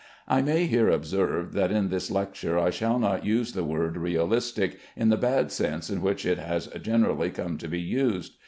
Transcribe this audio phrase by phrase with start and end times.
[0.27, 4.79] I may here observe that in this lecture I shall not use the word realistic
[4.95, 8.33] in the bad sense in which it has generally come to be used.